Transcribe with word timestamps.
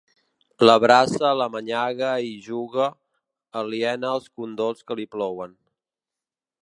L'abraça 0.67 1.33
l'amanyaga 1.41 2.09
hi 2.29 2.33
juga, 2.47 2.87
aliena 3.61 4.11
als 4.15 4.33
condols 4.41 4.83
que 4.89 4.99
li 5.01 5.07
plouen. 5.17 5.55